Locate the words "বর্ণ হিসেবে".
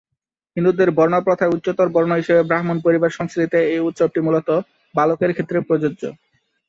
1.95-2.41